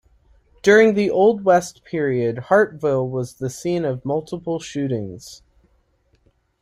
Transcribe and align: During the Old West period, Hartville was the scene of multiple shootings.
During 0.63 0.95
the 0.95 1.11
Old 1.11 1.43
West 1.45 1.83
period, 1.83 2.45
Hartville 2.49 3.07
was 3.07 3.35
the 3.35 3.51
scene 3.51 3.85
of 3.85 4.03
multiple 4.03 4.57
shootings. 4.59 5.43